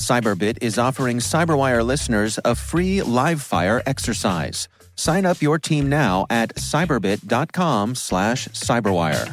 Cyberbit 0.00 0.58
is 0.62 0.78
offering 0.78 1.18
Cyberwire 1.18 1.84
listeners 1.84 2.38
a 2.44 2.54
free 2.54 3.02
live 3.02 3.42
fire 3.42 3.82
exercise. 3.84 4.66
Sign 4.96 5.26
up 5.26 5.42
your 5.42 5.58
team 5.58 5.88
now 5.90 6.26
at 6.30 6.54
cyberbit.com 6.56 7.94
slash 7.94 8.48
cyberwire. 8.48 9.26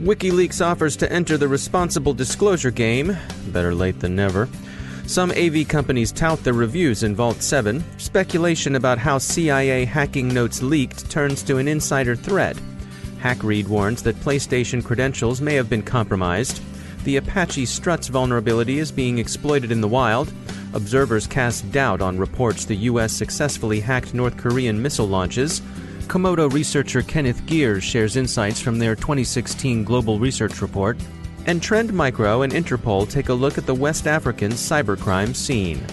WikiLeaks 0.00 0.64
offers 0.64 0.96
to 0.96 1.12
enter 1.12 1.36
the 1.36 1.46
responsible 1.46 2.14
disclosure 2.14 2.70
game. 2.70 3.16
Better 3.48 3.74
late 3.74 4.00
than 4.00 4.16
never. 4.16 4.48
Some 5.10 5.32
AV 5.32 5.66
companies 5.66 6.12
tout 6.12 6.44
their 6.44 6.52
reviews 6.52 7.02
in 7.02 7.16
Vault 7.16 7.42
7. 7.42 7.82
Speculation 7.98 8.76
about 8.76 8.96
how 8.96 9.18
CIA 9.18 9.84
hacking 9.84 10.32
notes 10.32 10.62
leaked 10.62 11.10
turns 11.10 11.42
to 11.42 11.56
an 11.56 11.66
insider 11.66 12.14
threat. 12.14 12.56
HackRead 13.18 13.66
warns 13.66 14.04
that 14.04 14.14
PlayStation 14.20 14.84
credentials 14.84 15.40
may 15.40 15.56
have 15.56 15.68
been 15.68 15.82
compromised. 15.82 16.62
The 17.02 17.16
Apache 17.16 17.66
Struts 17.66 18.06
vulnerability 18.06 18.78
is 18.78 18.92
being 18.92 19.18
exploited 19.18 19.72
in 19.72 19.80
the 19.80 19.88
wild. 19.88 20.32
Observers 20.74 21.26
cast 21.26 21.72
doubt 21.72 22.00
on 22.00 22.16
reports 22.16 22.64
the 22.64 22.76
U.S. 22.76 23.12
successfully 23.12 23.80
hacked 23.80 24.14
North 24.14 24.36
Korean 24.36 24.80
missile 24.80 25.08
launches. 25.08 25.60
Comodo 26.06 26.48
researcher 26.52 27.02
Kenneth 27.02 27.44
Geers 27.46 27.82
shares 27.82 28.14
insights 28.14 28.60
from 28.60 28.78
their 28.78 28.94
2016 28.94 29.82
Global 29.82 30.20
Research 30.20 30.62
Report. 30.62 30.96
And 31.46 31.62
Trend 31.62 31.92
Micro 31.92 32.42
and 32.42 32.52
Interpol 32.52 33.08
take 33.08 33.28
a 33.28 33.34
look 33.34 33.58
at 33.58 33.66
the 33.66 33.74
West 33.74 34.06
African 34.06 34.52
cybercrime 34.52 35.34
scene. 35.34 35.84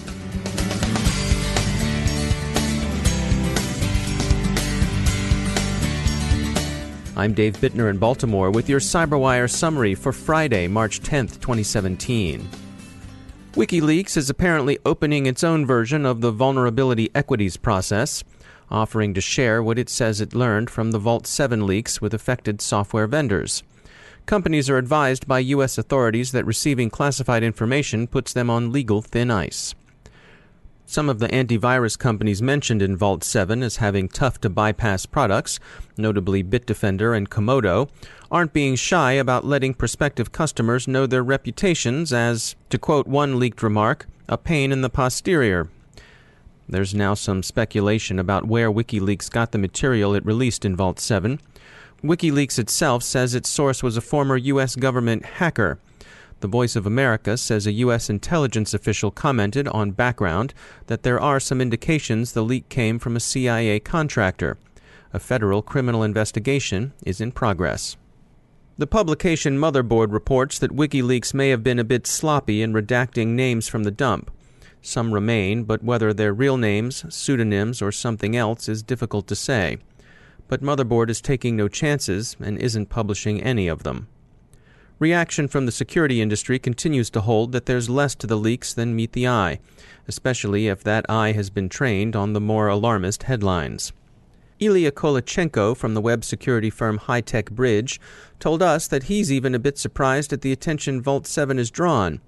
I'm 7.15 7.33
Dave 7.33 7.57
Bittner 7.57 7.89
in 7.89 7.97
Baltimore 7.97 8.51
with 8.51 8.69
your 8.69 8.79
CyberWire 8.79 9.49
summary 9.49 9.95
for 9.95 10.13
Friday, 10.13 10.67
March 10.67 11.01
10th, 11.01 11.39
2017. 11.39 12.47
WikiLeaks 13.53 14.17
is 14.17 14.29
apparently 14.29 14.77
opening 14.85 15.25
its 15.25 15.43
own 15.43 15.65
version 15.65 16.05
of 16.05 16.21
the 16.21 16.31
vulnerability 16.31 17.09
equities 17.15 17.57
process 17.57 18.23
offering 18.69 19.13
to 19.13 19.21
share 19.21 19.63
what 19.63 19.79
it 19.79 19.89
says 19.89 20.21
it 20.21 20.35
learned 20.35 20.69
from 20.69 20.91
the 20.91 20.99
Vault 20.99 21.25
7 21.25 21.65
leaks 21.65 22.01
with 22.01 22.13
affected 22.13 22.61
software 22.61 23.07
vendors. 23.07 23.63
Companies 24.27 24.69
are 24.69 24.77
advised 24.77 25.25
by 25.25 25.39
U.S. 25.39 25.77
authorities 25.77 26.33
that 26.33 26.45
receiving 26.45 26.89
classified 26.89 27.43
information 27.43 28.07
puts 28.07 28.33
them 28.33 28.49
on 28.49 28.73
legal 28.73 29.01
thin 29.01 29.31
ice. 29.31 29.73
Some 30.85 31.07
of 31.07 31.19
the 31.19 31.29
antivirus 31.29 31.97
companies 31.97 32.41
mentioned 32.41 32.81
in 32.81 32.97
Vault 32.97 33.23
7 33.23 33.63
as 33.63 33.77
having 33.77 34.09
tough 34.09 34.41
to 34.41 34.49
bypass 34.49 35.05
products, 35.05 35.61
notably 35.97 36.43
Bitdefender 36.43 37.15
and 37.15 37.29
Comodo, 37.29 37.87
aren't 38.29 38.51
being 38.51 38.75
shy 38.75 39.13
about 39.13 39.45
letting 39.45 39.73
prospective 39.73 40.33
customers 40.33 40.89
know 40.89 41.05
their 41.05 41.23
reputations 41.23 42.11
as, 42.11 42.57
to 42.69 42.77
quote 42.77 43.07
one 43.07 43.39
leaked 43.39 43.63
remark, 43.63 44.07
a 44.27 44.37
pain 44.37 44.73
in 44.73 44.81
the 44.81 44.89
posterior. 44.89 45.69
There's 46.67 46.93
now 46.93 47.13
some 47.13 47.43
speculation 47.43 48.19
about 48.19 48.45
where 48.45 48.69
WikiLeaks 48.69 49.31
got 49.31 49.53
the 49.53 49.57
material 49.57 50.13
it 50.15 50.25
released 50.25 50.65
in 50.65 50.75
Vault 50.75 50.99
7. 50.99 51.39
WikiLeaks 52.07 52.57
itself 52.57 53.03
says 53.03 53.35
its 53.35 53.49
source 53.49 53.83
was 53.83 53.97
a 53.97 54.01
former 54.01 54.37
U.S. 54.37 54.77
government 54.77 55.25
hacker. 55.25 55.77
The 56.39 56.47
Voice 56.47 56.77
of 56.77 56.85
America 56.85 57.35
says 57.35 57.67
a 57.67 57.73
U.S. 57.73 58.09
intelligence 58.09 58.73
official 58.73 59.11
commented 59.11 59.67
on 59.67 59.91
background 59.91 60.53
that 60.85 61.03
there 61.03 61.19
are 61.19 61.41
some 61.41 61.59
indications 61.59 62.31
the 62.31 62.43
leak 62.43 62.69
came 62.69 62.97
from 62.97 63.17
a 63.17 63.19
CIA 63.19 63.81
contractor. 63.81 64.57
A 65.11 65.19
federal 65.19 65.61
criminal 65.61 66.01
investigation 66.01 66.93
is 67.05 67.19
in 67.19 67.33
progress. 67.33 67.97
The 68.77 68.87
publication 68.87 69.57
Motherboard 69.57 70.13
reports 70.13 70.59
that 70.59 70.75
WikiLeaks 70.75 71.33
may 71.33 71.49
have 71.49 71.63
been 71.63 71.79
a 71.79 71.83
bit 71.83 72.07
sloppy 72.07 72.61
in 72.61 72.71
redacting 72.71 73.29
names 73.29 73.67
from 73.67 73.83
the 73.83 73.91
dump. 73.91 74.31
Some 74.81 75.13
remain, 75.13 75.65
but 75.65 75.83
whether 75.83 76.13
they're 76.13 76.33
real 76.33 76.55
names, 76.55 77.03
pseudonyms, 77.13 77.81
or 77.81 77.91
something 77.91 78.37
else 78.37 78.69
is 78.69 78.81
difficult 78.81 79.27
to 79.27 79.35
say. 79.35 79.79
But 80.47 80.61
Motherboard 80.61 81.09
is 81.09 81.21
taking 81.21 81.55
no 81.55 81.67
chances 81.67 82.35
and 82.39 82.57
isn't 82.57 82.89
publishing 82.89 83.41
any 83.41 83.67
of 83.67 83.83
them. 83.83 84.07
Reaction 84.99 85.47
from 85.47 85.67
the 85.67 85.71
security 85.71 86.21
industry 86.21 86.57
continues 86.57 87.11
to 87.11 87.21
hold 87.21 87.51
that 87.51 87.67
there's 87.67 87.89
less 87.89 88.15
to 88.15 88.25
the 88.25 88.37
leaks 88.37 88.73
than 88.73 88.95
meet 88.95 89.11
the 89.11 89.27
eye, 89.27 89.59
especially 90.07 90.67
if 90.67 90.83
that 90.83 91.05
eye 91.07 91.33
has 91.33 91.51
been 91.51 91.69
trained 91.69 92.15
on 92.15 92.33
the 92.33 92.41
more 92.41 92.67
alarmist 92.67 93.23
headlines. 93.23 93.93
Ilya 94.59 94.91
Kolochenko 94.91 95.77
from 95.77 95.93
the 95.93 96.01
web 96.01 96.23
security 96.23 96.71
firm 96.71 96.97
High 96.97 97.21
Tech 97.21 97.51
Bridge 97.51 98.01
told 98.39 98.63
us 98.63 98.87
that 98.87 99.03
he's 99.03 99.31
even 99.31 99.53
a 99.53 99.59
bit 99.59 99.77
surprised 99.77 100.33
at 100.33 100.41
the 100.41 100.51
attention 100.51 100.99
Vault 100.99 101.27
7 101.27 101.59
has 101.59 101.69
drawn, 101.69 102.19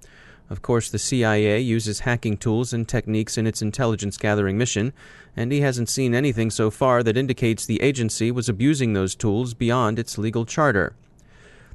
of 0.50 0.62
course, 0.62 0.90
the 0.90 0.98
CIA 0.98 1.60
uses 1.60 2.00
hacking 2.00 2.36
tools 2.36 2.72
and 2.72 2.86
techniques 2.86 3.38
in 3.38 3.46
its 3.46 3.62
intelligence 3.62 4.18
gathering 4.18 4.58
mission, 4.58 4.92
and 5.36 5.52
he 5.52 5.60
hasn't 5.60 5.88
seen 5.88 6.12
anything 6.12 6.50
so 6.50 6.70
far 6.70 7.04
that 7.04 7.16
indicates 7.16 7.64
the 7.64 7.80
agency 7.80 8.32
was 8.32 8.48
abusing 8.48 8.92
those 8.92 9.14
tools 9.14 9.54
beyond 9.54 9.96
its 9.96 10.18
legal 10.18 10.44
charter. 10.44 10.94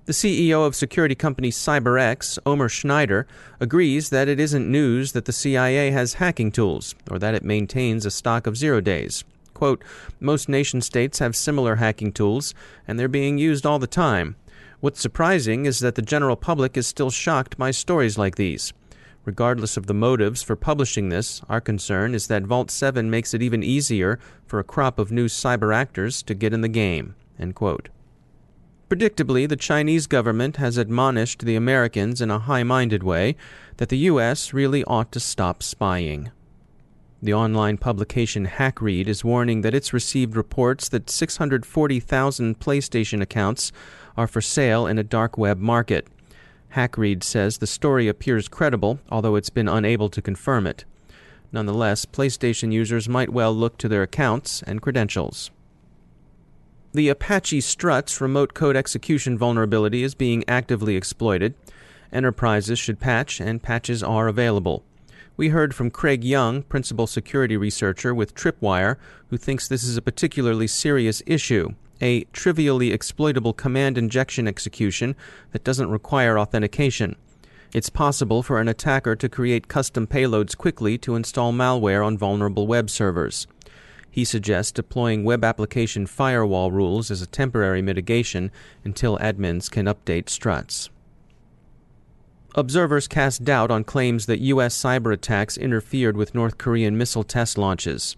The 0.05 0.11
CEO 0.11 0.67
of 0.67 0.75
security 0.75 1.15
company 1.15 1.49
CyberX, 1.49 2.37
Omer 2.45 2.69
Schneider, 2.69 3.25
agrees 3.61 4.09
that 4.09 4.27
it 4.27 4.41
isn't 4.41 4.69
news 4.69 5.13
that 5.13 5.23
the 5.23 5.31
CIA 5.31 5.91
has 5.91 6.15
hacking 6.15 6.51
tools, 6.51 6.93
or 7.09 7.17
that 7.17 7.33
it 7.33 7.43
maintains 7.43 8.05
a 8.05 8.11
stock 8.11 8.45
of 8.45 8.57
zero 8.57 8.81
days. 8.81 9.23
Quote, 9.55 9.83
Most 10.19 10.49
nation 10.49 10.81
states 10.81 11.19
have 11.19 11.35
similar 11.35 11.77
hacking 11.77 12.11
tools, 12.11 12.53
and 12.87 12.99
they're 12.99 13.07
being 13.07 13.37
used 13.37 13.65
all 13.65 13.79
the 13.79 13.87
time. 13.87 14.35
What's 14.85 15.01
surprising 15.01 15.65
is 15.65 15.79
that 15.79 15.95
the 15.95 16.03
general 16.03 16.35
public 16.35 16.77
is 16.77 16.85
still 16.85 17.09
shocked 17.09 17.57
by 17.57 17.71
stories 17.71 18.19
like 18.19 18.35
these. 18.35 18.71
Regardless 19.25 19.77
of 19.77 19.87
the 19.87 19.95
motives 19.95 20.43
for 20.43 20.55
publishing 20.55 21.09
this, 21.09 21.41
our 21.49 21.59
concern 21.59 22.13
is 22.13 22.27
that 22.27 22.43
Vault 22.43 22.69
7 22.69 23.09
makes 23.09 23.33
it 23.33 23.41
even 23.41 23.63
easier 23.63 24.19
for 24.45 24.59
a 24.59 24.63
crop 24.63 24.99
of 24.99 25.11
new 25.11 25.25
cyber 25.25 25.73
actors 25.73 26.21
to 26.21 26.35
get 26.35 26.53
in 26.53 26.61
the 26.61 26.67
game. 26.67 27.15
Predictably, 28.87 29.49
the 29.49 29.55
Chinese 29.55 30.05
government 30.05 30.57
has 30.57 30.77
admonished 30.77 31.45
the 31.45 31.55
Americans 31.55 32.21
in 32.21 32.29
a 32.29 32.37
high 32.37 32.61
minded 32.61 33.01
way 33.01 33.35
that 33.77 33.89
the 33.89 34.05
U.S. 34.13 34.53
really 34.53 34.83
ought 34.83 35.11
to 35.13 35.19
stop 35.19 35.63
spying. 35.63 36.29
The 37.23 37.33
online 37.33 37.77
publication 37.77 38.45
HackRead 38.45 39.07
is 39.07 39.23
warning 39.23 39.61
that 39.61 39.73
it's 39.73 39.93
received 39.93 40.35
reports 40.35 40.87
that 40.89 41.09
640,000 41.09 42.59
PlayStation 42.59 43.19
accounts 43.19 43.71
are 44.17 44.27
for 44.27 44.41
sale 44.41 44.87
in 44.87 44.97
a 44.97 45.03
dark 45.03 45.37
web 45.37 45.59
market. 45.59 46.07
HackRead 46.75 47.23
says 47.23 47.57
the 47.57 47.67
story 47.67 48.07
appears 48.07 48.47
credible, 48.47 48.99
although 49.09 49.35
it's 49.35 49.49
been 49.49 49.69
unable 49.69 50.09
to 50.09 50.21
confirm 50.21 50.67
it. 50.67 50.83
Nonetheless, 51.51 52.05
PlayStation 52.05 52.73
users 52.73 53.07
might 53.07 53.29
well 53.29 53.53
look 53.53 53.77
to 53.77 53.87
their 53.87 54.03
accounts 54.03 54.61
and 54.63 54.81
credentials. 54.81 55.51
The 56.93 57.09
Apache 57.09 57.61
Struts 57.61 58.19
remote 58.19 58.53
code 58.53 58.75
execution 58.75 59.37
vulnerability 59.37 60.03
is 60.03 60.15
being 60.15 60.43
actively 60.47 60.95
exploited. 60.95 61.53
Enterprises 62.11 62.79
should 62.79 62.99
patch, 62.99 63.39
and 63.39 63.63
patches 63.63 64.03
are 64.03 64.27
available. 64.27 64.83
We 65.37 65.49
heard 65.49 65.75
from 65.75 65.91
Craig 65.91 66.23
Young, 66.23 66.63
principal 66.63 67.07
security 67.07 67.57
researcher 67.57 68.13
with 68.13 68.35
Tripwire, 68.35 68.97
who 69.29 69.37
thinks 69.37 69.67
this 69.67 69.83
is 69.83 69.97
a 69.97 70.01
particularly 70.01 70.67
serious 70.67 71.21
issue 71.25 71.73
a 72.01 72.23
trivially 72.33 72.91
exploitable 72.91 73.53
command 73.53 73.97
injection 73.97 74.47
execution 74.47 75.15
that 75.51 75.63
doesn't 75.63 75.89
require 75.89 76.37
authentication. 76.37 77.15
It's 77.73 77.89
possible 77.89 78.41
for 78.41 78.59
an 78.59 78.67
attacker 78.67 79.15
to 79.15 79.29
create 79.29 79.67
custom 79.67 80.07
payloads 80.07 80.55
quickly 80.55 80.97
to 80.99 81.15
install 81.15 81.51
malware 81.51 82.05
on 82.05 82.17
vulnerable 82.17 82.67
web 82.67 82.89
servers. 82.89 83.47
He 84.09 84.23
suggests 84.23 84.71
deploying 84.71 85.25
web 85.25 85.43
application 85.43 86.05
firewall 86.05 86.71
rules 86.71 87.11
as 87.11 87.21
a 87.21 87.27
temporary 87.27 87.81
mitigation 87.81 88.49
until 88.85 89.17
admins 89.17 89.69
can 89.69 89.87
update 89.87 90.29
struts. 90.29 90.89
Observers 92.55 93.09
cast 93.09 93.43
doubt 93.43 93.69
on 93.69 93.83
claims 93.83 94.27
that 94.27 94.39
U.S. 94.39 94.81
cyber 94.81 95.11
attacks 95.13 95.57
interfered 95.57 96.15
with 96.15 96.33
North 96.33 96.57
Korean 96.57 96.97
missile 96.97 97.25
test 97.25 97.57
launches. 97.57 98.15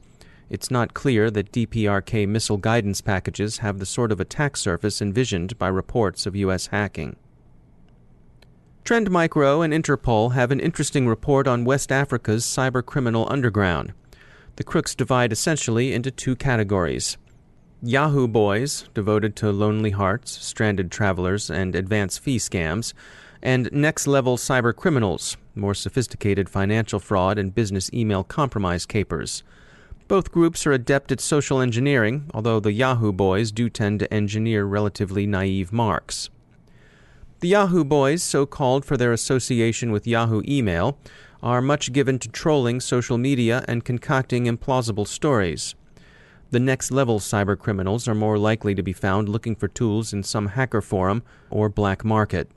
It's 0.49 0.71
not 0.71 0.93
clear 0.93 1.29
that 1.31 1.51
DPRK 1.51 2.27
missile 2.27 2.57
guidance 2.57 3.01
packages 3.01 3.57
have 3.57 3.79
the 3.79 3.85
sort 3.85 4.11
of 4.11 4.19
attack 4.19 4.55
surface 4.55 5.01
envisioned 5.01 5.57
by 5.57 5.67
reports 5.67 6.25
of 6.25 6.35
U.S. 6.35 6.67
hacking. 6.67 7.17
Trend 8.85 9.11
Micro 9.11 9.61
and 9.61 9.73
Interpol 9.73 10.31
have 10.31 10.49
an 10.49 10.61
interesting 10.61 11.07
report 11.09 11.45
on 11.45 11.65
West 11.65 11.91
Africa's 11.91 12.45
cybercriminal 12.45 13.29
underground. 13.29 13.91
The 14.55 14.63
crooks 14.63 14.95
divide 14.95 15.33
essentially 15.33 15.93
into 15.93 16.09
two 16.09 16.35
categories 16.35 17.17
Yahoo 17.83 18.27
boys, 18.27 18.89
devoted 18.93 19.35
to 19.35 19.51
lonely 19.51 19.91
hearts, 19.91 20.31
stranded 20.43 20.89
travelers, 20.89 21.49
and 21.49 21.75
advance 21.75 22.17
fee 22.17 22.37
scams, 22.37 22.93
and 23.41 23.69
next 23.71 24.07
level 24.07 24.35
cyber 24.35 24.75
criminals, 24.75 25.37
more 25.53 25.75
sophisticated 25.75 26.49
financial 26.49 26.99
fraud 26.99 27.37
and 27.37 27.53
business 27.53 27.93
email 27.93 28.23
compromise 28.23 28.85
capers. 28.85 29.43
Both 30.07 30.31
groups 30.31 30.65
are 30.65 30.71
adept 30.71 31.11
at 31.11 31.19
social 31.19 31.59
engineering, 31.59 32.31
although 32.33 32.61
the 32.61 32.71
Yahoo 32.71 33.11
boys 33.11 33.51
do 33.51 33.69
tend 33.69 33.99
to 33.99 34.13
engineer 34.13 34.63
relatively 34.63 35.27
naive 35.27 35.73
marks. 35.73 36.29
The 37.41 37.49
Yahoo 37.49 37.83
boys, 37.83 38.23
so 38.23 38.45
called 38.45 38.85
for 38.85 38.95
their 38.95 39.11
association 39.11 39.91
with 39.91 40.07
Yahoo 40.07 40.41
email, 40.47 40.97
are 41.43 41.61
much 41.61 41.91
given 41.91 42.19
to 42.19 42.29
trolling 42.29 42.79
social 42.79 43.17
media 43.17 43.65
and 43.67 43.83
concocting 43.83 44.45
implausible 44.45 45.05
stories. 45.05 45.75
The 46.51 46.59
next 46.61 46.89
level 46.89 47.19
cybercriminals 47.19 48.07
are 48.07 48.15
more 48.15 48.37
likely 48.37 48.73
to 48.75 48.81
be 48.81 48.93
found 48.93 49.27
looking 49.27 49.55
for 49.55 49.67
tools 49.67 50.13
in 50.13 50.23
some 50.23 50.47
hacker 50.47 50.81
forum 50.81 51.21
or 51.49 51.67
black 51.67 52.05
market. 52.05 52.49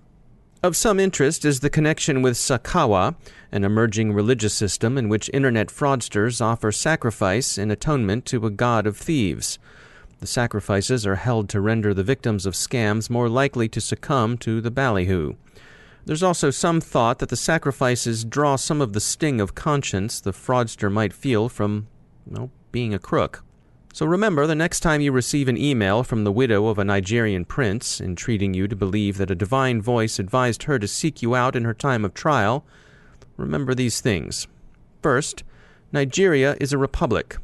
Of 0.63 0.77
some 0.77 1.01
interest 1.01 1.47
is 1.47 1.61
the 1.61 1.71
connection 1.71 2.21
with 2.21 2.35
Sakawa, 2.35 3.15
an 3.51 3.65
emerging 3.65 4.13
religious 4.13 4.53
system 4.53 4.99
in 4.99 5.09
which 5.09 5.31
internet 5.33 5.69
fraudsters 5.69 6.43
offer 6.43 6.71
sacrifice 6.71 7.57
in 7.57 7.71
atonement 7.71 8.27
to 8.27 8.45
a 8.45 8.51
god 8.51 8.87
of 8.87 8.99
thieves. 8.99 9.59
The 10.19 10.27
sacrifices 10.27 11.07
are 11.07 11.17
held 11.17 11.49
to 11.49 11.63
render 11.63 11.95
the 11.95 12.05
victims 12.05 12.45
of 12.45 12.53
scams 12.53 13.09
more 13.09 13.31
likely 13.31 13.71
to 13.71 13.81
succumb 13.81 14.37
to 14.39 14.61
the 14.61 14.71
ballyhoo. 14.71 15.33
There's 16.05 16.23
also 16.23 16.51
some 16.51 16.83
thought 16.83 17.21
that 17.21 17.31
the 17.31 17.37
sacrifices 17.37 18.23
draw 18.23 18.57
some 18.57 18.83
of 18.83 18.93
the 18.93 19.01
sting 19.01 19.41
of 19.41 19.55
conscience 19.55 20.21
the 20.21 20.33
fraudster 20.33 20.93
might 20.93 21.15
feel 21.15 21.49
from, 21.49 21.87
well, 22.27 22.51
being 22.71 22.93
a 22.93 22.99
crook. 22.99 23.45
So 23.93 24.07
remember, 24.07 24.47
the 24.47 24.55
next 24.55 24.81
time 24.81 25.01
you 25.01 25.11
receive 25.11 25.49
an 25.49 25.57
email 25.57 26.05
from 26.05 26.23
the 26.23 26.33
widow 26.33 26.69
of 26.69 26.79
a 26.79 26.85
Nigerian 26.85 27.45
prince 27.45 28.01
entreating 28.01 28.55
you 28.55 28.69
to 28.69 28.77
believe 28.77 29.19
that 29.19 29.33
a 29.33 29.35
divine 29.35 29.83
voice 29.83 30.19
advised 30.19 30.63
her 30.65 30.79
to 30.79 30.87
seek 30.87 31.23
you 31.23 31.35
out 31.35 31.57
in 31.57 31.65
her 31.65 31.75
time 31.75 32.05
of 32.05 32.15
trial, 32.15 32.65
remember 33.37 33.75
these 33.75 34.01
things. 34.01 34.47
First, 35.03 35.43
Nigeria 35.93 36.57
is 36.61 36.73
a 36.73 36.79
republic, 36.79 37.37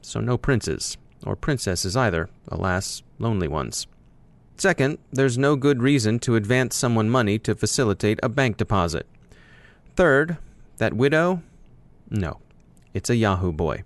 so 0.00 0.20
no 0.20 0.38
princes, 0.38 0.96
or 1.26 1.34
princesses 1.34 1.96
either, 1.96 2.28
alas, 2.46 3.02
lonely 3.18 3.48
ones. 3.48 3.88
Second, 4.56 4.98
there's 5.12 5.36
no 5.36 5.56
good 5.56 5.82
reason 5.82 6.20
to 6.20 6.36
advance 6.36 6.76
someone 6.76 7.10
money 7.10 7.38
to 7.40 7.56
facilitate 7.56 8.20
a 8.22 8.28
bank 8.28 8.56
deposit. 8.56 9.06
Third, 9.96 10.36
that 10.76 10.94
widow? 10.94 11.42
No, 12.08 12.38
it's 12.94 13.10
a 13.10 13.16
Yahoo 13.16 13.52
boy. 13.52 13.82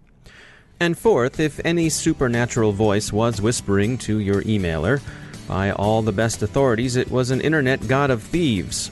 And 0.83 0.99
fourth, 0.99 1.39
if 1.39 1.61
any 1.65 1.89
supernatural 1.89 2.73
voice 2.73 3.13
was 3.13 3.41
whispering 3.41 3.99
to 3.99 4.19
your 4.19 4.43
emailer, 4.43 5.01
by 5.47 5.71
all 5.71 6.03
the 6.03 6.11
best 6.11 6.43
authorities, 6.43 6.97
it 6.97 7.09
was 7.09 7.31
an 7.31 7.41
internet 7.41 7.87
god 7.87 8.11
of 8.11 8.21
thieves. 8.21 8.91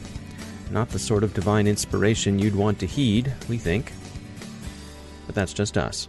Not 0.70 0.90
the 0.90 1.00
sort 1.00 1.25
of 1.25 1.34
divine 1.34 1.66
inspiration 1.66 2.38
you'd 2.38 2.54
want 2.54 2.78
to 2.78 2.87
heed, 2.87 3.34
we 3.48 3.58
think. 3.58 3.90
But 5.26 5.34
that's 5.34 5.52
just 5.52 5.76
us. 5.76 6.08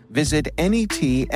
visit 0.11 0.55
netskope.com. 0.57 1.31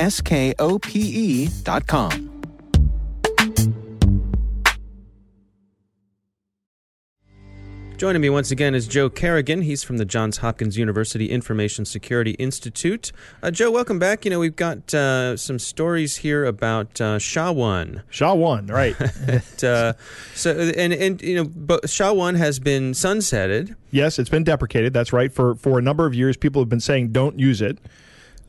Joining 7.96 8.20
me 8.20 8.28
once 8.28 8.50
again 8.50 8.74
is 8.74 8.86
Joe 8.86 9.08
Carrigan. 9.08 9.62
He's 9.62 9.82
from 9.82 9.96
the 9.96 10.04
Johns 10.04 10.36
Hopkins 10.38 10.76
University 10.76 11.30
Information 11.30 11.86
Security 11.86 12.32
Institute. 12.32 13.10
Uh, 13.42 13.50
Joe, 13.50 13.70
welcome 13.70 13.98
back. 13.98 14.26
You 14.26 14.32
know, 14.32 14.38
we've 14.38 14.54
got 14.54 14.92
uh, 14.92 15.34
some 15.38 15.58
stories 15.58 16.16
here 16.16 16.44
about 16.44 17.00
uh, 17.00 17.18
SHA-1. 17.18 18.02
SHA-1, 18.10 18.70
right. 18.70 19.00
uh, 19.64 19.94
so, 20.34 20.50
and, 20.76 20.92
and, 20.92 21.22
you 21.22 21.36
know, 21.36 21.44
but 21.44 21.88
SHA-1 21.88 22.36
has 22.36 22.58
been 22.58 22.92
sunsetted. 22.92 23.74
Yes, 23.90 24.18
it's 24.18 24.28
been 24.28 24.44
deprecated. 24.44 24.92
That's 24.92 25.14
right. 25.14 25.32
For, 25.32 25.54
for 25.54 25.78
a 25.78 25.82
number 25.82 26.04
of 26.04 26.14
years, 26.14 26.36
people 26.36 26.60
have 26.60 26.68
been 26.68 26.80
saying 26.80 27.12
don't 27.12 27.38
use 27.38 27.62
it. 27.62 27.78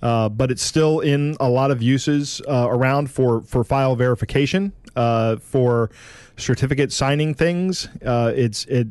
Uh, 0.02 0.30
but 0.30 0.52
it's 0.52 0.62
still 0.62 1.00
in 1.00 1.36
a 1.40 1.50
lot 1.50 1.72
of 1.72 1.82
uses 1.82 2.42
uh, 2.48 2.68
around 2.70 3.10
for, 3.10 3.42
for 3.42 3.64
file 3.64 3.96
verification, 3.96 4.72
uh, 4.96 5.38
for 5.38 5.90
certificate 6.38 6.92
signing 6.92 7.34
things. 7.34 7.88
Uh, 8.06 8.32
it's 8.36 8.66
it 8.66 8.88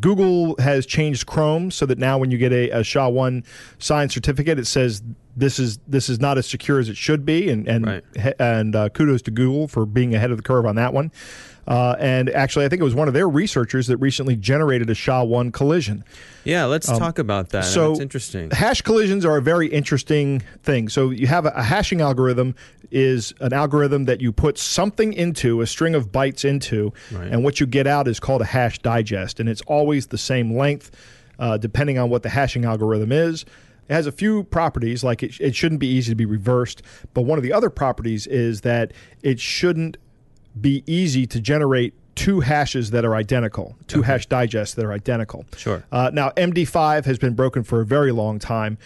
Google 0.00 0.54
has 0.58 0.84
changed 0.84 1.26
Chrome 1.26 1.70
so 1.70 1.86
that 1.86 1.96
now 1.98 2.18
when 2.18 2.30
you 2.30 2.36
get 2.36 2.52
a, 2.52 2.68
a 2.70 2.84
SHA-1 2.84 3.42
signed 3.78 4.12
certificate, 4.12 4.58
it 4.58 4.66
says 4.66 5.02
this 5.34 5.58
is 5.58 5.78
this 5.88 6.10
is 6.10 6.20
not 6.20 6.36
as 6.36 6.46
secure 6.46 6.78
as 6.78 6.90
it 6.90 6.96
should 6.98 7.24
be, 7.24 7.48
and 7.48 7.66
and 7.66 7.86
Right. 7.86 8.04
and 8.38 8.76
uh, 8.76 8.90
kudos 8.90 9.22
to 9.22 9.30
Google 9.30 9.68
for 9.68 9.86
being 9.86 10.14
ahead 10.14 10.30
of 10.30 10.36
the 10.36 10.42
curve 10.42 10.66
on 10.66 10.76
that 10.76 10.92
one. 10.92 11.10
Uh, 11.66 11.94
and 12.00 12.28
actually, 12.30 12.64
I 12.64 12.68
think 12.68 12.80
it 12.80 12.84
was 12.84 12.94
one 12.94 13.06
of 13.08 13.14
their 13.14 13.28
researchers 13.28 13.86
that 13.86 13.96
recently 13.98 14.34
generated 14.34 14.90
a 14.90 14.94
SHA-1 14.94 15.52
collision. 15.52 16.04
Yeah, 16.44 16.64
let's 16.64 16.86
talk 16.88 17.18
about 17.20 17.50
that. 17.50 17.64
Um, 17.64 17.70
So 17.70 17.90
it's 17.92 18.00
interesting. 18.00 18.50
Hash 18.50 18.82
collisions 18.82 19.24
are 19.24 19.36
a 19.36 19.42
very 19.42 19.68
interesting 19.68 20.42
thing. 20.64 20.88
So 20.88 21.10
you 21.10 21.28
have 21.28 21.46
a, 21.46 21.50
a 21.54 21.62
hashing 21.62 22.00
algorithm 22.00 22.56
is 22.90 23.32
an 23.40 23.52
algorithm 23.52 24.06
that 24.06 24.20
you 24.20 24.32
put 24.32 24.58
something 24.58 25.12
into 25.12 25.60
a 25.60 25.66
string 25.66 25.94
of 25.94 26.10
bytes 26.10 26.44
into, 26.44 26.92
Right. 27.12 27.28
and 27.28 27.44
what 27.44 27.60
you 27.60 27.66
get 27.66 27.86
out 27.86 28.08
is 28.08 28.18
called 28.18 28.42
a 28.42 28.46
hash 28.46 28.80
digest, 28.80 29.38
and 29.40 29.48
it's 29.48 29.62
always 29.62 30.08
the 30.08 30.18
same 30.18 30.56
length, 30.56 30.90
uh, 31.38 31.56
depending 31.58 31.96
on 31.98 32.10
what 32.10 32.22
the 32.24 32.28
hashing 32.28 32.64
algorithm 32.64 33.12
is. 33.12 33.44
It 33.88 33.94
has 33.94 34.06
a 34.06 34.12
few 34.12 34.42
properties, 34.44 35.02
like 35.04 35.22
it, 35.22 35.40
it 35.40 35.54
shouldn't 35.54 35.80
be 35.80 35.86
easy 35.88 36.10
to 36.10 36.16
be 36.16 36.26
reversed, 36.26 36.82
but 37.14 37.22
one 37.22 37.38
of 37.38 37.44
the 37.44 37.52
other 37.52 37.70
properties 37.70 38.26
is 38.26 38.60
that 38.62 38.92
it 39.22 39.38
shouldn't 39.40 39.96
be 40.60 40.82
easy 40.86 41.26
to 41.26 41.40
generate 41.40 41.94
two 42.14 42.40
hashes 42.40 42.90
that 42.90 43.04
are 43.04 43.14
identical, 43.14 43.76
two 43.86 44.02
hash 44.02 44.26
digests 44.26 44.74
that 44.74 44.84
are 44.84 44.92
identical. 44.92 45.44
Sure. 45.56 45.82
Uh, 45.90 46.10
now, 46.12 46.30
MD5 46.30 47.04
has 47.04 47.18
been 47.18 47.34
broken 47.34 47.62
for 47.62 47.80
a 47.80 47.86
very 47.86 48.12
long 48.12 48.38
time, 48.38 48.78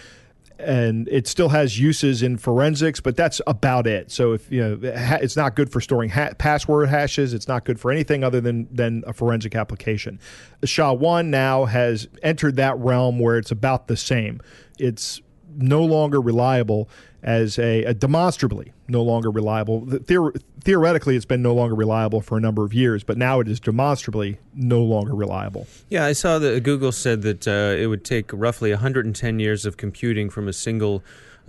and 0.58 1.08
it 1.08 1.26
still 1.26 1.50
has 1.50 1.78
uses 1.78 2.22
in 2.22 2.38
forensics, 2.38 3.00
but 3.00 3.16
that's 3.16 3.40
about 3.46 3.86
it. 3.86 4.10
So, 4.10 4.32
if 4.32 4.50
you 4.50 4.60
know, 4.60 4.78
it's 5.20 5.36
not 5.36 5.56
good 5.56 5.70
for 5.70 5.80
storing 5.80 6.10
ha- 6.10 6.32
password 6.38 6.88
hashes. 6.88 7.34
It's 7.34 7.48
not 7.48 7.64
good 7.64 7.78
for 7.78 7.90
anything 7.90 8.24
other 8.24 8.40
than 8.40 8.68
than 8.70 9.04
a 9.06 9.12
forensic 9.12 9.54
application. 9.54 10.18
SHA-1 10.64 11.26
now 11.26 11.66
has 11.66 12.08
entered 12.22 12.56
that 12.56 12.78
realm 12.78 13.18
where 13.18 13.38
it's 13.38 13.50
about 13.50 13.88
the 13.88 13.96
same. 13.96 14.40
It's 14.78 15.20
no 15.56 15.82
longer 15.84 16.20
reliable 16.20 16.88
as 17.22 17.58
a, 17.58 17.84
a 17.84 17.94
demonstrably 17.94 18.72
no 18.88 19.02
longer 19.02 19.30
reliable. 19.30 19.80
The- 19.80 19.98
theor- 19.98 20.40
theoretically, 20.62 21.16
it's 21.16 21.24
been 21.24 21.42
no 21.42 21.54
longer 21.54 21.74
reliable 21.74 22.20
for 22.20 22.38
a 22.38 22.40
number 22.40 22.64
of 22.64 22.72
years, 22.72 23.02
but 23.02 23.18
now 23.18 23.40
it 23.40 23.48
is 23.48 23.58
demonstrably 23.60 24.38
no 24.54 24.82
longer 24.82 25.14
reliable. 25.14 25.66
Yeah, 25.88 26.04
I 26.04 26.12
saw 26.12 26.38
that 26.38 26.62
Google 26.62 26.92
said 26.92 27.22
that 27.22 27.48
uh, 27.48 27.76
it 27.76 27.86
would 27.86 28.04
take 28.04 28.30
roughly 28.32 28.70
110 28.70 29.40
years 29.40 29.66
of 29.66 29.76
computing 29.76 30.30
from 30.30 30.48
a 30.48 30.52
single 30.52 31.02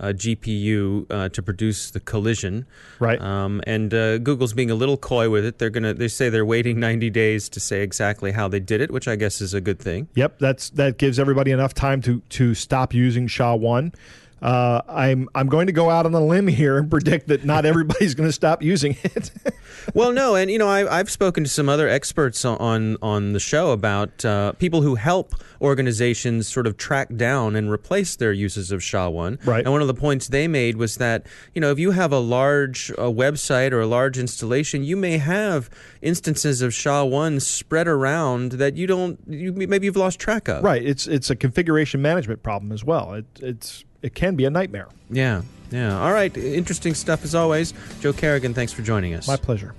GPU 0.06 1.06
uh, 1.10 1.28
to 1.30 1.42
produce 1.42 1.90
the 1.90 2.00
collision. 2.00 2.66
Right. 2.98 3.20
Um, 3.20 3.60
and 3.66 3.92
uh, 3.92 4.18
Google's 4.18 4.52
being 4.52 4.70
a 4.70 4.74
little 4.74 4.96
coy 4.96 5.30
with 5.30 5.44
it. 5.44 5.58
They're 5.58 5.70
gonna. 5.70 5.94
They 5.94 6.08
say 6.08 6.28
they're 6.28 6.46
waiting 6.46 6.80
90 6.88 7.10
days 7.10 7.48
to 7.50 7.60
say 7.60 7.82
exactly 7.82 8.32
how 8.32 8.48
they 8.48 8.60
did 8.60 8.80
it, 8.80 8.90
which 8.90 9.08
I 9.08 9.16
guess 9.16 9.40
is 9.40 9.54
a 9.54 9.60
good 9.60 9.78
thing. 9.78 10.08
Yep, 10.14 10.38
that's 10.38 10.70
that 10.70 10.98
gives 10.98 11.18
everybody 11.18 11.50
enough 11.50 11.74
time 11.74 12.00
to 12.02 12.20
to 12.30 12.54
stop 12.54 12.94
using 12.94 13.26
SHA 13.26 13.56
one. 13.56 13.92
Uh, 14.40 14.82
I'm 14.88 15.28
I'm 15.34 15.48
going 15.48 15.66
to 15.66 15.72
go 15.72 15.90
out 15.90 16.06
on 16.06 16.14
a 16.14 16.20
limb 16.20 16.46
here 16.46 16.78
and 16.78 16.90
predict 16.90 17.28
that 17.28 17.44
not 17.44 17.66
everybody's 17.66 18.14
going 18.14 18.28
to 18.28 18.32
stop 18.32 18.62
using 18.62 18.96
it. 19.02 19.30
well, 19.94 20.12
no, 20.12 20.34
and 20.34 20.50
you 20.50 20.58
know, 20.58 20.68
I, 20.68 20.98
I've 20.98 21.10
spoken 21.10 21.44
to 21.44 21.50
some 21.50 21.68
other 21.68 21.88
experts 21.88 22.44
on 22.44 22.96
on, 23.02 23.32
the 23.32 23.40
show 23.40 23.72
about 23.72 24.24
uh, 24.24 24.52
people 24.52 24.82
who 24.82 24.94
help 24.94 25.34
organizations 25.60 26.48
sort 26.48 26.66
of 26.66 26.76
track 26.76 27.14
down 27.16 27.56
and 27.56 27.70
replace 27.70 28.16
their 28.16 28.32
uses 28.32 28.70
of 28.70 28.82
SHA-1. 28.82 29.44
Right. 29.44 29.64
And 29.64 29.72
one 29.72 29.82
of 29.82 29.88
the 29.88 29.94
points 29.94 30.28
they 30.28 30.48
made 30.48 30.76
was 30.76 30.96
that 30.96 31.26
you 31.54 31.60
know, 31.60 31.70
if 31.70 31.78
you 31.78 31.90
have 31.90 32.12
a 32.12 32.18
large 32.18 32.90
uh, 32.92 33.10
website 33.10 33.72
or 33.72 33.80
a 33.80 33.86
large 33.86 34.18
installation, 34.18 34.84
you 34.84 34.96
may 34.96 35.18
have 35.18 35.68
instances 36.00 36.62
of 36.62 36.72
SHA-1 36.72 37.42
spread 37.42 37.88
around 37.88 38.52
that 38.52 38.76
you 38.76 38.86
don't, 38.86 39.18
you 39.26 39.52
maybe 39.52 39.86
you've 39.86 39.96
lost 39.96 40.18
track 40.18 40.48
of. 40.48 40.62
right, 40.62 40.82
it's 40.82 41.06
it's 41.06 41.28
a 41.28 41.36
configuration 41.36 42.00
management 42.00 42.42
problem 42.42 42.72
as 42.72 42.84
well. 42.84 43.14
It, 43.14 43.26
it's 43.40 43.84
it 44.02 44.14
can 44.14 44.36
be 44.36 44.44
a 44.44 44.50
nightmare. 44.50 44.88
Yeah. 45.10 45.42
Yeah. 45.70 46.00
All 46.00 46.12
right. 46.12 46.34
Interesting 46.36 46.94
stuff 46.94 47.24
as 47.24 47.34
always. 47.34 47.74
Joe 48.00 48.12
Carrigan, 48.12 48.54
thanks 48.54 48.72
for 48.72 48.82
joining 48.82 49.14
us. 49.14 49.28
My 49.28 49.36
pleasure. 49.36 49.74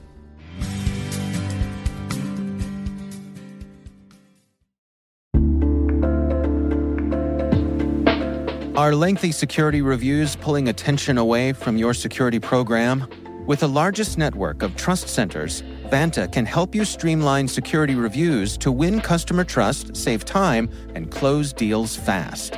Are 8.79 8.95
lengthy 8.95 9.33
security 9.33 9.81
reviews 9.81 10.38
pulling 10.38 10.69
attention 10.69 11.17
away 11.17 11.51
from 11.51 11.77
your 11.77 11.93
security 11.93 12.39
program? 12.39 13.05
With 13.45 13.59
the 13.59 13.67
largest 13.67 14.17
network 14.17 14.61
of 14.61 14.75
trust 14.77 15.09
centers, 15.09 15.63
Vanta 15.91 16.31
can 16.31 16.45
help 16.45 16.73
you 16.73 16.85
streamline 16.85 17.47
security 17.49 17.95
reviews 17.95 18.57
to 18.59 18.71
win 18.71 19.01
customer 19.01 19.43
trust, 19.43 19.97
save 19.97 20.23
time, 20.23 20.69
and 20.95 21.11
close 21.11 21.51
deals 21.51 21.97
fast. 21.97 22.57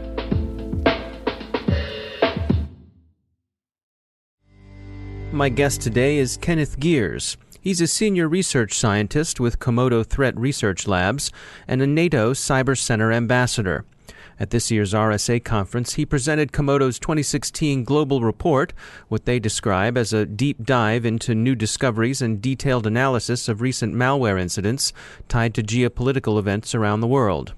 My 5.33 5.47
guest 5.47 5.79
today 5.79 6.17
is 6.17 6.35
Kenneth 6.35 6.77
Geers. 6.77 7.37
He's 7.61 7.79
a 7.79 7.87
senior 7.87 8.27
research 8.27 8.77
scientist 8.77 9.39
with 9.39 9.59
Comodo 9.59 10.05
Threat 10.05 10.37
Research 10.37 10.87
Labs 10.87 11.31
and 11.69 11.81
a 11.81 11.87
NATO 11.87 12.33
Cyber 12.33 12.77
Center 12.77 13.13
ambassador. 13.13 13.85
At 14.41 14.49
this 14.49 14.69
year's 14.69 14.93
RSA 14.93 15.41
conference, 15.45 15.93
he 15.93 16.05
presented 16.05 16.51
Comodo's 16.51 16.99
2016 16.99 17.85
Global 17.85 18.19
Report, 18.19 18.73
what 19.07 19.23
they 19.23 19.39
describe 19.39 19.97
as 19.97 20.11
a 20.11 20.25
deep 20.25 20.65
dive 20.65 21.05
into 21.05 21.33
new 21.33 21.55
discoveries 21.55 22.21
and 22.21 22.41
detailed 22.41 22.85
analysis 22.85 23.47
of 23.47 23.61
recent 23.61 23.95
malware 23.95 24.39
incidents 24.39 24.91
tied 25.29 25.53
to 25.53 25.63
geopolitical 25.63 26.39
events 26.39 26.75
around 26.75 26.99
the 26.99 27.07
world. 27.07 27.53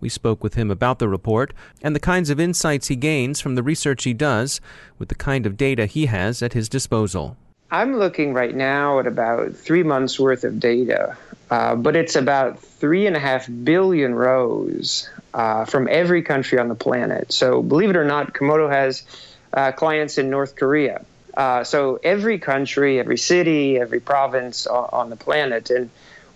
We 0.00 0.08
spoke 0.08 0.42
with 0.42 0.54
him 0.54 0.70
about 0.70 0.98
the 0.98 1.08
report 1.08 1.52
and 1.82 1.94
the 1.94 2.00
kinds 2.00 2.30
of 2.30 2.40
insights 2.40 2.88
he 2.88 2.96
gains 2.96 3.40
from 3.40 3.54
the 3.54 3.62
research 3.62 4.04
he 4.04 4.14
does 4.14 4.60
with 4.98 5.08
the 5.08 5.14
kind 5.14 5.46
of 5.46 5.56
data 5.56 5.86
he 5.86 6.06
has 6.06 6.42
at 6.42 6.54
his 6.54 6.68
disposal. 6.68 7.36
I'm 7.70 7.96
looking 7.96 8.34
right 8.34 8.54
now 8.54 8.98
at 8.98 9.06
about 9.06 9.54
three 9.54 9.84
months 9.84 10.18
worth 10.18 10.42
of 10.42 10.58
data, 10.58 11.16
uh, 11.50 11.76
but 11.76 11.94
it's 11.94 12.16
about 12.16 12.58
three 12.58 13.06
and 13.06 13.14
a 13.14 13.20
half 13.20 13.48
billion 13.62 14.14
rows 14.14 15.08
uh, 15.34 15.64
from 15.66 15.86
every 15.88 16.22
country 16.22 16.58
on 16.58 16.68
the 16.68 16.74
planet. 16.74 17.32
So, 17.32 17.62
believe 17.62 17.90
it 17.90 17.96
or 17.96 18.04
not, 18.04 18.34
Comodo 18.34 18.68
has 18.68 19.04
uh, 19.52 19.70
clients 19.72 20.18
in 20.18 20.30
North 20.30 20.56
Korea. 20.56 21.04
Uh, 21.36 21.62
so, 21.62 22.00
every 22.02 22.40
country, 22.40 22.98
every 22.98 23.18
city, 23.18 23.78
every 23.78 24.00
province 24.00 24.66
on, 24.66 24.88
on 24.92 25.10
the 25.10 25.16
planet. 25.16 25.70
And 25.70 25.90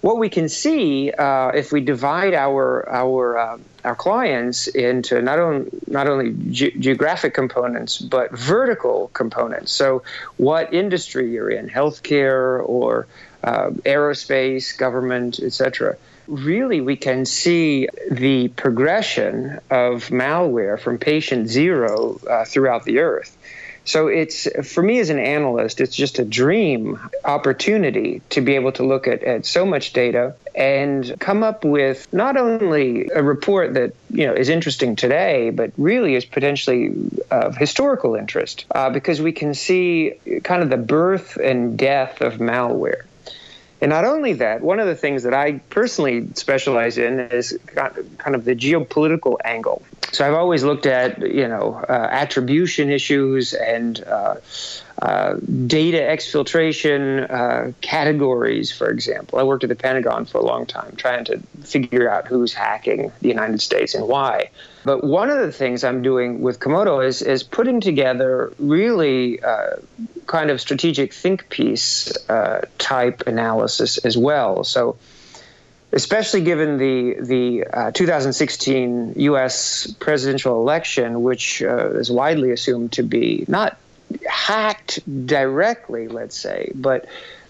what 0.04 0.18
we 0.18 0.28
can 0.28 0.50
see 0.50 1.10
uh, 1.10 1.48
if 1.54 1.72
we 1.72 1.80
divide 1.80 2.34
our 2.34 2.86
our 2.90 3.38
uh, 3.38 3.58
our 3.86 3.96
clients 3.96 4.66
into 4.66 5.22
not 5.22 5.38
only 5.38 5.70
not 5.86 6.06
only 6.06 6.34
ge- 6.50 6.74
geographic 6.78 7.32
components 7.32 7.96
but 7.96 8.30
vertical 8.30 9.10
components. 9.14 9.72
So, 9.72 10.02
what 10.36 10.74
industry 10.74 11.32
you're 11.32 11.48
in, 11.48 11.70
healthcare 11.70 12.62
or 12.68 13.06
uh, 13.42 13.70
aerospace, 13.86 14.76
government, 14.76 15.40
etc. 15.40 15.96
Really, 16.28 16.82
we 16.82 16.96
can 16.96 17.24
see 17.24 17.88
the 18.10 18.48
progression 18.48 19.58
of 19.70 20.10
malware 20.10 20.78
from 20.78 20.98
patient 20.98 21.48
zero 21.48 22.20
uh, 22.28 22.44
throughout 22.44 22.84
the 22.84 22.98
earth. 22.98 23.38
So 23.84 24.08
it's 24.08 24.48
for 24.66 24.82
me 24.82 24.98
as 24.98 25.10
an 25.10 25.18
analyst, 25.18 25.80
it's 25.80 25.94
just 25.94 26.18
a 26.18 26.24
dream 26.24 26.98
opportunity 27.24 28.22
to 28.30 28.40
be 28.40 28.54
able 28.54 28.72
to 28.72 28.84
look 28.84 29.06
at, 29.06 29.22
at 29.22 29.46
so 29.46 29.66
much 29.66 29.92
data 29.92 30.34
and 30.54 31.18
come 31.18 31.42
up 31.42 31.64
with 31.64 32.10
not 32.12 32.36
only 32.36 33.08
a 33.14 33.22
report 33.22 33.74
that 33.74 33.94
you 34.10 34.26
know 34.26 34.32
is 34.32 34.48
interesting 34.48 34.96
today, 34.96 35.50
but 35.50 35.72
really 35.76 36.14
is 36.14 36.24
potentially 36.24 36.94
of 37.30 37.56
historical 37.56 38.14
interest 38.14 38.64
uh, 38.74 38.88
because 38.90 39.20
we 39.20 39.32
can 39.32 39.54
see 39.54 40.14
kind 40.42 40.62
of 40.62 40.70
the 40.70 40.76
birth 40.76 41.36
and 41.36 41.76
death 41.78 42.20
of 42.20 42.34
malware. 42.34 43.02
And 43.80 43.90
not 43.90 44.04
only 44.04 44.34
that, 44.34 44.62
one 44.62 44.80
of 44.80 44.86
the 44.86 44.94
things 44.94 45.24
that 45.24 45.34
I 45.34 45.58
personally 45.68 46.28
specialize 46.34 46.96
in 46.96 47.20
is 47.20 47.58
kind 47.74 48.34
of 48.34 48.44
the 48.44 48.54
geopolitical 48.54 49.36
angle. 49.44 49.82
So 50.12 50.26
I've 50.26 50.34
always 50.34 50.62
looked 50.62 50.86
at, 50.86 51.20
you 51.20 51.48
know, 51.48 51.84
uh, 51.88 52.08
attribution 52.10 52.90
issues 52.90 53.52
and 53.52 54.02
uh, 54.04 54.36
uh, 55.02 55.34
data 55.66 55.98
exfiltration 55.98 57.28
uh, 57.30 57.72
categories, 57.80 58.70
for 58.70 58.88
example. 58.90 59.38
I 59.38 59.42
worked 59.42 59.64
at 59.64 59.68
the 59.68 59.76
Pentagon 59.76 60.24
for 60.24 60.38
a 60.38 60.44
long 60.44 60.66
time 60.66 60.94
trying 60.96 61.24
to 61.26 61.38
figure 61.62 62.08
out 62.08 62.28
who's 62.28 62.54
hacking 62.54 63.10
the 63.20 63.28
United 63.28 63.60
States 63.60 63.94
and 63.94 64.06
why. 64.06 64.50
But 64.84 65.02
one 65.02 65.30
of 65.30 65.38
the 65.38 65.50
things 65.50 65.82
I'm 65.82 66.02
doing 66.02 66.42
with 66.42 66.60
Comodo 66.60 67.04
is, 67.04 67.22
is 67.22 67.42
putting 67.42 67.80
together 67.80 68.52
really 68.58 69.42
uh, 69.42 69.76
kind 70.26 70.50
of 70.50 70.60
strategic 70.60 71.12
think 71.12 71.48
piece 71.48 72.16
uh, 72.28 72.66
type 72.78 73.26
analysis 73.26 73.98
as 73.98 74.16
well. 74.16 74.62
So, 74.62 74.96
especially 75.92 76.42
given 76.42 76.78
the 76.78 77.16
the 77.20 77.64
uh, 77.72 77.90
2016 77.92 79.14
U.S. 79.16 79.92
presidential 79.98 80.60
election, 80.60 81.22
which 81.22 81.62
uh, 81.62 81.90
is 81.90 82.10
widely 82.10 82.50
assumed 82.50 82.92
to 82.92 83.02
be 83.02 83.44
not 83.48 83.78
hacked 84.28 85.00
directly, 85.26 86.08
let's 86.08 86.36
say, 86.36 86.72
but 86.74 87.06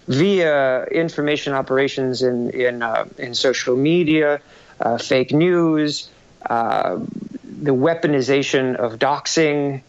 via 0.07 0.85
information 0.85 1.53
operations 1.53 2.21
in 2.21 2.49
in 2.51 2.81
uh, 2.81 3.05
in 3.17 3.33
social 3.33 3.75
media, 3.75 4.41
uh, 4.79 4.97
fake 4.97 5.31
news, 5.31 6.09
uh, 6.49 6.99
the 7.43 7.73
weaponization 7.73 8.75
of 8.75 8.99
doxing, 8.99 9.81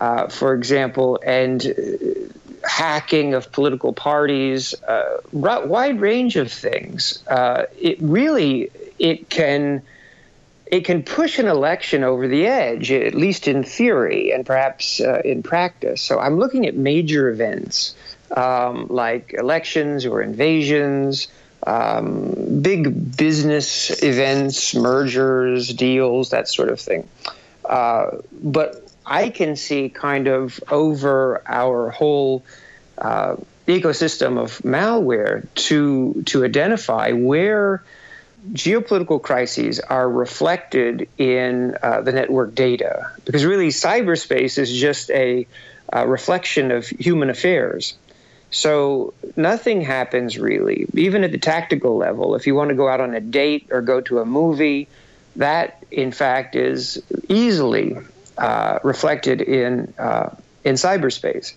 uh, 0.00 0.28
for 0.28 0.54
example, 0.54 1.18
and 1.24 1.74
hacking 2.64 3.34
of 3.34 3.50
political 3.52 3.92
parties, 3.92 4.74
uh, 4.82 5.18
wide 5.32 6.00
range 6.00 6.36
of 6.36 6.52
things. 6.52 7.22
Uh, 7.26 7.64
it 7.80 7.98
really 8.00 8.70
it 8.98 9.28
can 9.30 9.82
it 10.70 10.84
can 10.84 11.02
push 11.02 11.38
an 11.38 11.48
election 11.48 12.04
over 12.04 12.28
the 12.28 12.46
edge, 12.46 12.90
at 12.92 13.14
least 13.14 13.48
in 13.48 13.64
theory 13.64 14.32
and 14.32 14.44
perhaps 14.44 15.00
uh, 15.00 15.22
in 15.24 15.42
practice. 15.42 16.02
So 16.02 16.18
I'm 16.18 16.38
looking 16.38 16.66
at 16.66 16.76
major 16.76 17.28
events 17.30 17.94
um, 18.36 18.86
like 18.88 19.34
elections 19.34 20.06
or 20.06 20.22
invasions. 20.22 21.28
Um, 21.66 22.60
big 22.62 23.16
business 23.16 24.02
events, 24.02 24.74
mergers, 24.74 25.74
deals, 25.74 26.30
that 26.30 26.48
sort 26.48 26.68
of 26.68 26.80
thing. 26.80 27.08
Uh, 27.64 28.18
but 28.32 28.88
I 29.04 29.30
can 29.30 29.56
see 29.56 29.88
kind 29.88 30.28
of 30.28 30.62
over 30.70 31.42
our 31.46 31.90
whole 31.90 32.44
uh, 32.96 33.36
ecosystem 33.66 34.38
of 34.38 34.58
malware 34.60 35.46
to 35.54 36.22
to 36.26 36.44
identify 36.44 37.12
where 37.12 37.82
geopolitical 38.52 39.20
crises 39.20 39.80
are 39.80 40.08
reflected 40.08 41.08
in 41.18 41.76
uh, 41.82 42.00
the 42.00 42.12
network 42.12 42.54
data. 42.54 43.10
Because 43.24 43.44
really 43.44 43.68
cyberspace 43.68 44.58
is 44.58 44.72
just 44.72 45.10
a, 45.10 45.46
a, 45.92 46.06
reflection 46.06 46.70
of 46.70 46.86
human 46.86 47.30
affairs. 47.30 47.94
So 48.50 49.12
nothing 49.36 49.82
happens 49.82 50.38
really 50.38 50.86
even 50.94 51.24
at 51.24 51.32
the 51.32 51.38
tactical 51.38 51.96
level. 51.96 52.34
If 52.34 52.46
you 52.46 52.54
want 52.54 52.70
to 52.70 52.74
go 52.74 52.88
out 52.88 53.00
on 53.00 53.14
a 53.14 53.20
date 53.20 53.68
or 53.70 53.82
go 53.82 54.00
to 54.02 54.20
a 54.20 54.24
movie 54.24 54.88
that 55.36 55.84
in 55.90 56.12
fact 56.12 56.56
is 56.56 57.02
easily 57.28 57.96
uh, 58.38 58.78
reflected 58.82 59.40
in 59.42 59.92
uh, 59.98 60.30
in 60.64 60.76
cyberspace. 60.76 61.54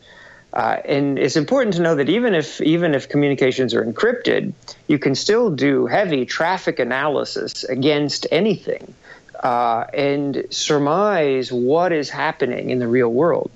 Uh, 0.53 0.77
and 0.83 1.17
it's 1.17 1.37
important 1.37 1.75
to 1.75 1.81
know 1.81 1.95
that 1.95 2.09
even 2.09 2.33
if 2.35 2.59
even 2.61 2.93
if 2.93 3.07
communications 3.07 3.73
are 3.73 3.85
encrypted, 3.85 4.53
you 4.87 4.99
can 4.99 5.15
still 5.15 5.49
do 5.49 5.85
heavy 5.85 6.25
traffic 6.25 6.79
analysis 6.79 7.63
against 7.63 8.27
anything 8.31 8.93
uh, 9.41 9.85
and 9.93 10.45
surmise 10.49 11.51
what 11.51 11.91
is 11.91 12.09
happening 12.09 12.69
in 12.69 12.79
the 12.79 12.87
real 12.87 13.09
world. 13.09 13.49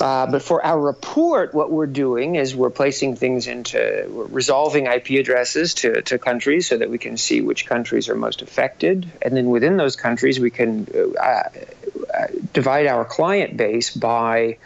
Uh, 0.00 0.30
but 0.30 0.42
for 0.42 0.64
our 0.64 0.80
report, 0.80 1.52
what 1.54 1.70
we're 1.70 1.86
doing 1.86 2.36
is 2.36 2.54
we're 2.54 2.70
placing 2.70 3.16
things 3.16 3.46
into 3.46 4.06
resolving 4.30 4.86
IP 4.86 5.10
addresses 5.10 5.74
to, 5.74 6.02
to 6.02 6.18
countries 6.18 6.68
so 6.68 6.76
that 6.76 6.90
we 6.90 6.98
can 6.98 7.16
see 7.16 7.40
which 7.40 7.66
countries 7.66 8.08
are 8.08 8.14
most 8.14 8.42
affected. 8.42 9.10
And 9.20 9.36
then 9.36 9.46
within 9.46 9.76
those 9.76 9.96
countries, 9.96 10.38
we 10.38 10.50
can 10.50 10.86
uh, 11.18 11.22
uh 11.22 11.48
divide 12.52 12.86
our 12.86 13.04
client 13.04 13.56
base 13.56 13.90
by 13.90 14.58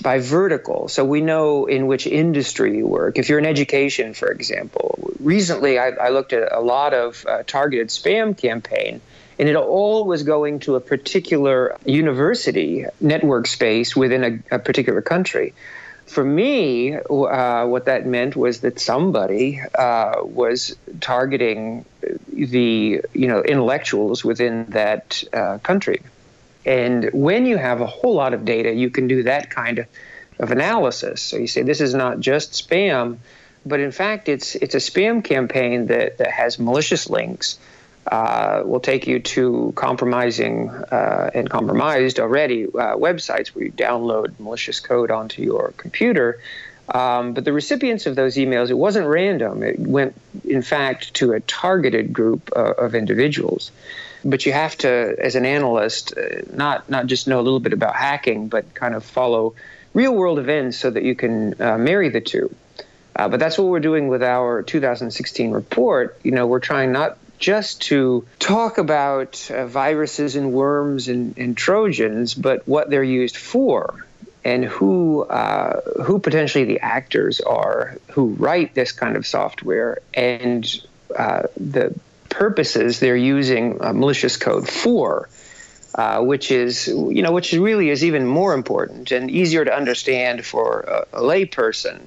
by 0.00 0.18
vertical. 0.18 0.88
So 0.88 1.04
we 1.04 1.20
know 1.20 1.66
in 1.66 1.86
which 1.86 2.06
industry 2.06 2.76
you 2.78 2.86
work. 2.86 3.18
If 3.18 3.28
you're 3.28 3.38
in 3.38 3.46
education, 3.46 4.14
for 4.14 4.30
example, 4.30 5.12
recently 5.20 5.78
I, 5.78 5.88
I 5.88 6.08
looked 6.08 6.32
at 6.32 6.52
a 6.52 6.60
lot 6.60 6.94
of 6.94 7.24
uh, 7.28 7.42
targeted 7.46 7.88
spam 7.88 8.36
campaign 8.36 9.00
and 9.38 9.48
it 9.48 9.56
all 9.56 10.04
was 10.04 10.22
going 10.22 10.60
to 10.60 10.76
a 10.76 10.80
particular 10.80 11.76
university 11.84 12.84
network 13.00 13.46
space 13.46 13.96
within 13.96 14.24
a, 14.50 14.56
a 14.56 14.58
particular 14.58 15.02
country. 15.02 15.54
For 16.06 16.22
me, 16.22 16.94
uh, 16.94 17.66
what 17.66 17.86
that 17.86 18.06
meant 18.06 18.36
was 18.36 18.60
that 18.60 18.78
somebody 18.78 19.60
uh, 19.74 20.16
was 20.22 20.76
targeting 21.00 21.86
the 22.28 23.00
you 23.14 23.28
know 23.28 23.42
intellectuals 23.42 24.24
within 24.24 24.66
that 24.70 25.22
uh, 25.32 25.58
country. 25.58 26.02
And 26.64 27.10
when 27.12 27.46
you 27.46 27.56
have 27.56 27.80
a 27.80 27.86
whole 27.86 28.14
lot 28.14 28.34
of 28.34 28.44
data, 28.44 28.72
you 28.72 28.90
can 28.90 29.08
do 29.08 29.24
that 29.24 29.50
kind 29.50 29.80
of, 29.80 29.86
of 30.38 30.50
analysis. 30.50 31.20
So 31.20 31.36
you 31.36 31.46
say 31.46 31.62
this 31.62 31.80
is 31.80 31.94
not 31.94 32.20
just 32.20 32.52
spam, 32.52 33.18
but 33.64 33.80
in 33.80 33.92
fact 33.92 34.28
it's 34.28 34.54
it's 34.54 34.74
a 34.74 34.78
spam 34.78 35.22
campaign 35.24 35.86
that, 35.86 36.18
that 36.18 36.30
has 36.30 36.58
malicious 36.58 37.08
links 37.08 37.58
uh, 38.10 38.62
will 38.64 38.80
take 38.80 39.06
you 39.06 39.20
to 39.20 39.72
compromising 39.76 40.68
uh, 40.70 41.30
and 41.34 41.48
compromised 41.48 42.18
already 42.18 42.64
uh, 42.64 42.96
websites 42.96 43.48
where 43.48 43.66
you 43.66 43.72
download 43.72 44.38
malicious 44.40 44.80
code 44.80 45.10
onto 45.10 45.42
your 45.42 45.72
computer. 45.76 46.40
Um, 46.88 47.32
but 47.32 47.44
the 47.44 47.52
recipients 47.52 48.06
of 48.06 48.16
those 48.16 48.36
emails, 48.36 48.70
it 48.70 48.74
wasn't 48.74 49.06
random. 49.06 49.62
It 49.62 49.78
went, 49.78 50.20
in 50.44 50.62
fact, 50.62 51.14
to 51.14 51.32
a 51.32 51.40
targeted 51.40 52.12
group 52.12 52.50
uh, 52.54 52.72
of 52.72 52.94
individuals. 52.96 53.70
But 54.24 54.46
you 54.46 54.52
have 54.52 54.76
to, 54.78 55.16
as 55.18 55.34
an 55.34 55.44
analyst, 55.44 56.16
uh, 56.16 56.42
not 56.52 56.88
not 56.88 57.06
just 57.06 57.26
know 57.26 57.40
a 57.40 57.42
little 57.42 57.60
bit 57.60 57.72
about 57.72 57.96
hacking, 57.96 58.48
but 58.48 58.72
kind 58.74 58.94
of 58.94 59.04
follow 59.04 59.54
real 59.94 60.14
world 60.14 60.38
events 60.38 60.78
so 60.78 60.90
that 60.90 61.02
you 61.02 61.14
can 61.14 61.60
uh, 61.60 61.76
marry 61.78 62.08
the 62.08 62.20
two. 62.20 62.54
but 63.14 63.38
that's 63.38 63.58
what 63.58 63.68
we're 63.68 63.80
doing 63.80 64.08
with 64.08 64.22
our 64.22 64.62
2016 64.62 65.50
report. 65.50 66.18
You 66.22 66.30
know, 66.30 66.46
we're 66.46 66.60
trying 66.60 66.92
not 66.92 67.18
just 67.42 67.82
to 67.82 68.24
talk 68.38 68.78
about 68.78 69.50
uh, 69.50 69.66
viruses 69.66 70.36
and 70.36 70.52
worms 70.52 71.08
and, 71.08 71.36
and, 71.36 71.56
Trojans, 71.56 72.34
but 72.34 72.66
what 72.68 72.88
they're 72.88 73.02
used 73.02 73.36
for 73.36 74.06
and 74.44 74.64
who 74.64 75.22
uh, 75.24 75.80
who 76.04 76.20
potentially 76.20 76.64
the 76.64 76.80
actors 76.80 77.40
are 77.40 77.96
who 78.12 78.28
write 78.34 78.74
this 78.74 78.92
kind 78.92 79.16
of 79.16 79.26
software 79.26 79.98
and 80.14 80.64
uh, 81.16 81.42
the 81.56 81.94
purposes 82.32 82.98
they're 82.98 83.16
using 83.16 83.82
uh, 83.82 83.92
malicious 83.92 84.36
code 84.36 84.68
for. 84.68 85.28
Uh, 85.94 86.22
which 86.22 86.50
is, 86.50 86.88
you 86.88 87.20
know, 87.20 87.32
which 87.32 87.52
really 87.52 87.90
is 87.90 88.02
even 88.02 88.26
more 88.26 88.54
important 88.54 89.12
and 89.12 89.30
easier 89.30 89.62
to 89.62 89.70
understand 89.70 90.42
for 90.42 90.80
a, 90.80 91.18
a 91.18 91.20
layperson. 91.20 92.00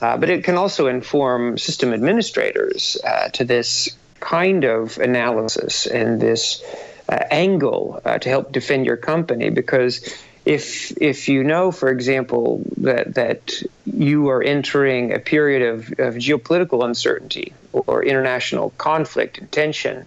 Uh, 0.00 0.16
but 0.16 0.30
it 0.30 0.44
can 0.44 0.56
also 0.56 0.86
inform 0.86 1.58
system 1.58 1.92
administrators 1.92 2.96
uh, 3.04 3.28
to 3.28 3.44
this 3.44 3.94
kind 4.20 4.64
of 4.64 4.96
analysis 4.96 5.86
and 5.86 6.20
this 6.20 6.62
uh, 7.08 7.18
angle 7.30 8.00
uh, 8.04 8.18
to 8.18 8.28
help 8.28 8.52
defend 8.52 8.86
your 8.86 8.96
company 8.96 9.50
because 9.50 10.00
if 10.44 10.92
if 11.00 11.28
you 11.28 11.44
know, 11.44 11.70
for 11.70 11.88
example, 11.88 12.62
that 12.78 13.14
that 13.14 13.62
you 13.86 14.28
are 14.28 14.42
entering 14.42 15.12
a 15.12 15.18
period 15.18 15.62
of, 15.62 15.88
of 15.98 16.14
geopolitical 16.14 16.84
uncertainty 16.84 17.52
or 17.72 18.04
international 18.04 18.70
conflict 18.70 19.38
and 19.38 19.50
tension, 19.52 20.04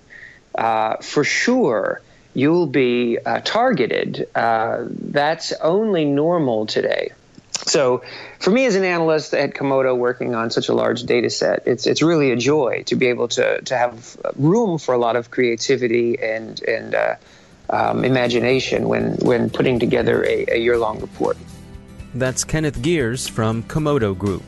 uh, 0.57 0.97
for 0.97 1.23
sure 1.23 2.01
you'll 2.33 2.67
be 2.67 3.17
uh, 3.25 3.39
targeted. 3.41 4.27
Uh, 4.35 4.85
that's 4.89 5.53
only 5.53 6.03
normal 6.03 6.65
today. 6.65 7.11
So, 7.65 8.03
for 8.39 8.51
me 8.51 8.65
as 8.65 8.75
an 8.75 8.83
analyst 8.83 9.33
at 9.33 9.53
Comodo, 9.53 9.97
working 9.97 10.35
on 10.35 10.51
such 10.51 10.67
a 10.67 10.73
large 10.73 11.03
data 11.03 11.29
set, 11.29 11.63
it's 11.65 11.87
it's 11.87 12.01
really 12.01 12.31
a 12.31 12.35
joy 12.35 12.83
to 12.87 12.95
be 12.95 13.07
able 13.07 13.29
to 13.29 13.61
to 13.61 13.77
have 13.77 14.17
room 14.35 14.77
for 14.77 14.93
a 14.93 14.97
lot 14.97 15.15
of 15.15 15.31
creativity 15.31 16.21
and 16.21 16.61
and 16.61 16.93
uh, 16.93 17.15
um, 17.69 18.05
imagination 18.05 18.87
when 18.87 19.13
when 19.17 19.49
putting 19.49 19.79
together 19.79 20.23
a, 20.25 20.45
a 20.49 20.57
year 20.57 20.77
long 20.77 20.99
report. 20.99 21.37
That's 22.13 22.43
Kenneth 22.43 22.81
Geers 22.81 23.27
from 23.27 23.63
Comodo 23.63 24.17
Group. 24.17 24.43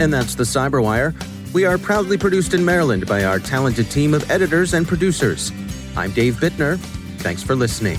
And 0.00 0.10
that's 0.10 0.34
the 0.34 0.44
Cyberwire. 0.44 1.14
We 1.52 1.66
are 1.66 1.76
proudly 1.76 2.16
produced 2.16 2.54
in 2.54 2.64
Maryland 2.64 3.06
by 3.06 3.24
our 3.24 3.38
talented 3.38 3.90
team 3.90 4.14
of 4.14 4.28
editors 4.30 4.72
and 4.72 4.88
producers. 4.88 5.52
I'm 5.94 6.10
Dave 6.12 6.36
Bittner. 6.36 6.78
Thanks 7.18 7.42
for 7.42 7.54
listening. 7.54 7.98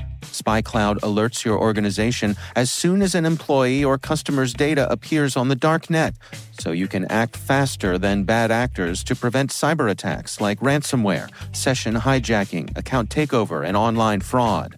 SpyCloud 0.31 0.99
alerts 0.99 1.45
your 1.45 1.57
organization 1.59 2.35
as 2.55 2.71
soon 2.71 3.01
as 3.01 3.15
an 3.15 3.25
employee 3.25 3.83
or 3.83 3.97
customer's 3.97 4.53
data 4.53 4.91
appears 4.91 5.37
on 5.37 5.47
the 5.47 5.55
dark 5.55 5.89
net, 5.89 6.15
so 6.59 6.71
you 6.71 6.87
can 6.87 7.05
act 7.05 7.37
faster 7.37 7.97
than 7.97 8.23
bad 8.23 8.51
actors 8.51 9.03
to 9.05 9.15
prevent 9.15 9.51
cyber 9.51 9.89
attacks 9.89 10.41
like 10.41 10.59
ransomware, 10.59 11.29
session 11.55 11.95
hijacking, 11.95 12.75
account 12.77 13.09
takeover, 13.09 13.65
and 13.65 13.77
online 13.77 14.21
fraud. 14.21 14.77